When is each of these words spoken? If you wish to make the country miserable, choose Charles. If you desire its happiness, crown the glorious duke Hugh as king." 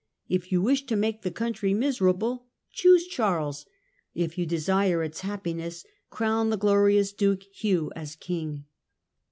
If 0.37 0.51
you 0.51 0.63
wish 0.63 0.87
to 0.87 0.95
make 0.95 1.21
the 1.21 1.29
country 1.29 1.75
miserable, 1.75 2.47
choose 2.71 3.05
Charles. 3.05 3.67
If 4.15 4.35
you 4.35 4.47
desire 4.47 5.03
its 5.03 5.19
happiness, 5.19 5.85
crown 6.09 6.49
the 6.49 6.57
glorious 6.57 7.13
duke 7.13 7.43
Hugh 7.43 7.91
as 7.95 8.15
king." 8.15 8.65